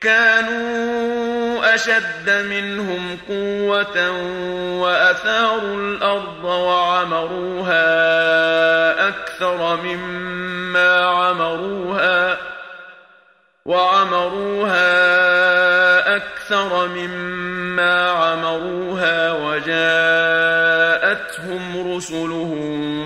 [0.00, 4.10] كانوا أشد منهم قوة
[4.80, 7.78] وأثاروا الأرض وعمروها
[9.08, 12.38] أكثر مما عمروها
[13.64, 14.88] وعمروها
[16.16, 20.78] أكثر مما عمروها وجاءتهم
[21.96, 22.98] رسلهم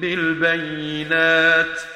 [0.00, 1.95] بالبينات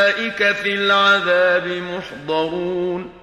[0.11, 3.13] في العذاب محضرون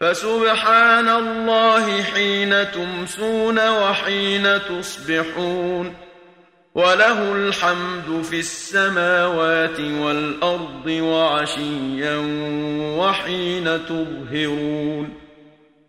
[0.00, 5.96] فسبحان الله حين تمسون وحين تصبحون
[6.74, 12.16] وله الحمد في السماوات والأرض وعشيا
[12.98, 15.27] وحين تظهرون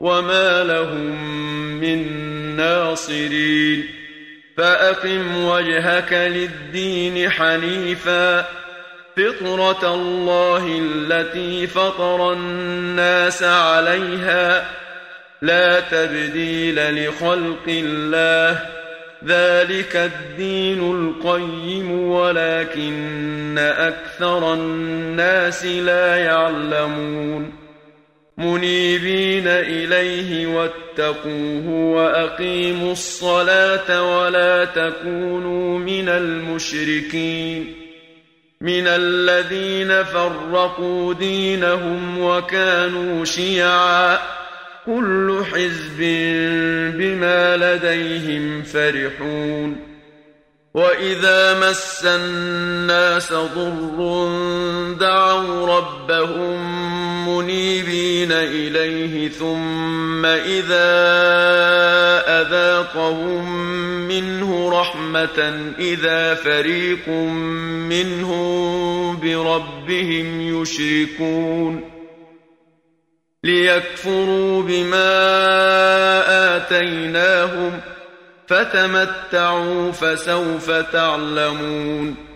[0.00, 1.16] وما لهم
[1.80, 2.06] من
[2.56, 3.84] ناصرين
[4.56, 8.44] فأقم وجهك للدين حنيفا
[9.16, 14.66] فطرة الله التي فطر الناس عليها
[15.42, 18.60] لا تبديل لخلق الله
[19.24, 27.65] ذلك الدين القيم ولكن أكثر الناس لا يعلمون
[28.38, 37.74] منيبين إليه واتقوه وأقيموا الصلاة ولا تكونوا من المشركين
[38.60, 44.36] من الذين فرقوا دينهم وكانوا شيعاً
[44.86, 45.98] كل حزب
[46.98, 49.76] بما لديهم فرحون
[50.74, 54.28] وإذا مس الناس ضر
[55.00, 56.95] دعوا ربهم
[57.36, 60.96] منيبين إليه ثم إذا
[62.40, 63.68] أذاقهم
[64.08, 67.08] منه رحمة إذا فريق
[67.88, 71.90] منهم بربهم يشركون.
[73.44, 75.06] ليكفروا بما
[76.56, 77.80] آتيناهم
[78.46, 82.35] فتمتعوا فسوف تعلمون.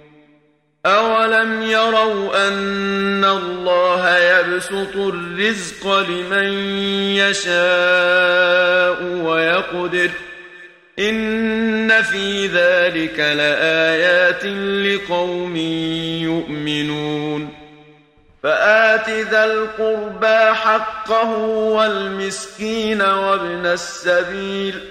[0.85, 6.53] أولم يروا أن الله يبسط الرزق لمن
[7.15, 10.09] يشاء ويقدر
[10.99, 14.45] إن في ذلك لآيات
[14.85, 15.55] لقوم
[16.25, 17.49] يؤمنون
[18.43, 24.90] فآت ذا القربى حقه والمسكين وابن السبيل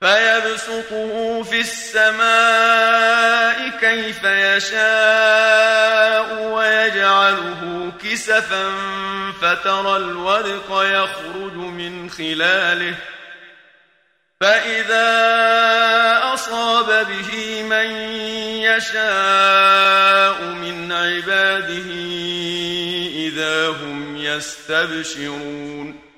[0.00, 3.14] فيبسطه في السماء
[3.80, 5.74] كيف يشاء
[6.42, 8.70] ويجعله كسفا
[9.40, 12.94] فترى الودق يخرج من خلاله.
[14.40, 15.04] فإذا
[16.34, 17.90] أصاب به من
[18.60, 21.90] يشاء من عباده
[23.16, 26.13] إذا هم يستبشرون.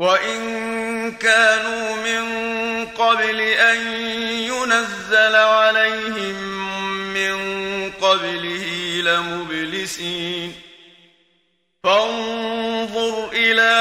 [0.00, 2.24] وإن كانوا من
[2.86, 3.76] قبل أن
[4.24, 6.34] ينزل عليهم
[7.14, 7.36] من
[7.90, 8.66] قبله
[9.04, 10.54] لمبلسين
[11.84, 13.72] فانظر إلى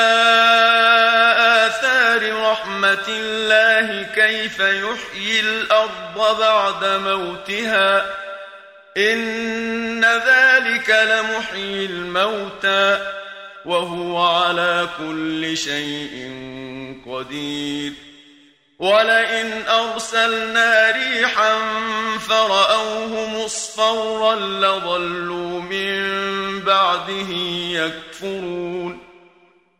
[1.65, 8.15] آثار رحمة الله كيف يحيي الأرض بعد موتها
[8.97, 13.19] إن ذلك لمحيي الموتى
[13.65, 16.31] وهو على كل شيء
[17.07, 17.93] قدير.
[18.79, 21.59] ولئن أرسلنا ريحا
[22.19, 25.99] فرأوه مصفرا لظلوا من
[26.59, 27.31] بعده
[27.71, 28.99] يكفرون.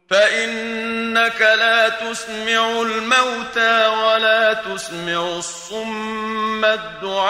[0.10, 7.30] فإنك لا تسمع الموتى ولا تسمع الصم الدعاء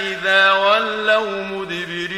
[0.00, 2.17] إذا ولوا مدبرين.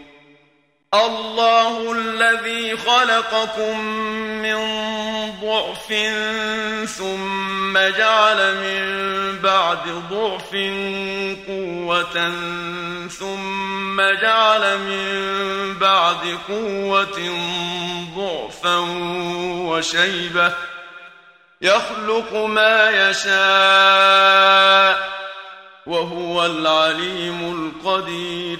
[0.93, 3.79] الله الذي خلقكم
[4.43, 4.57] من
[5.41, 5.87] ضعف
[6.97, 8.83] ثم جعل من
[9.39, 10.51] بعد ضعف
[11.47, 12.33] قوة
[13.07, 17.39] ثم جعل من بعد قوة
[18.15, 18.77] ضعفا
[19.71, 20.53] وشيبة
[21.61, 24.31] يخلق ما يشاء
[25.85, 28.59] وهو العليم القدير